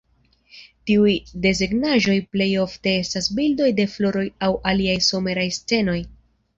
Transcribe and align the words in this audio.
Tiuj 0.89 1.13
desegnaĵoj 1.43 2.17
plejofte 2.33 2.95
estas 3.05 3.31
bildoj 3.43 3.71
de 3.83 3.89
floroj 3.95 4.27
aŭ 4.45 4.53
aliaj 4.75 5.01
someraj 5.13 5.49
scenoj. 5.63 6.01